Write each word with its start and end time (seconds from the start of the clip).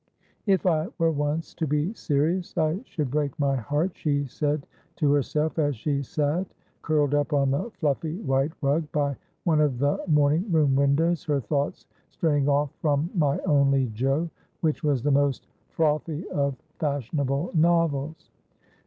'If 0.57 0.65
I 0.65 0.87
were 0.97 1.11
once 1.11 1.53
to 1.53 1.67
be 1.67 1.93
serious 1.93 2.57
I 2.57 2.81
should 2.85 3.11
break 3.11 3.37
my 3.37 3.55
heart,' 3.55 3.95
she 3.95 4.25
said 4.25 4.65
to 4.95 5.13
herself, 5.13 5.59
as 5.59 5.75
she 5.75 6.01
sat 6.01 6.47
curled 6.81 7.13
up 7.13 7.33
on 7.33 7.51
the 7.51 7.69
flufEy 7.79 8.19
white 8.23 8.51
rug 8.63 8.91
by 8.91 9.15
one 9.43 9.61
of 9.61 9.77
the 9.77 10.03
morning 10.07 10.51
room 10.51 10.75
windows, 10.75 11.23
her 11.25 11.39
thoughts 11.39 11.85
straying 12.09 12.49
off 12.49 12.71
from' 12.81 13.11
My 13.15 13.37
Only 13.41 13.91
Jo,' 13.93 14.31
which 14.61 14.81
was 14.83 15.03
the 15.03 15.11
most 15.11 15.45
frothy 15.69 16.27
of 16.31 16.55
fashionable 16.79 17.51
novels. 17.53 18.31